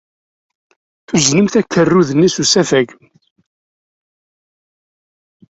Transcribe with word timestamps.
Tuznemt 1.07 1.53
akerrud-nni 1.61 2.29
s 2.29 2.37
usafag. 2.43 2.87